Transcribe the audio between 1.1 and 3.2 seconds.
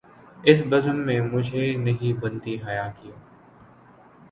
مجھے نہیں بنتی حیا کیے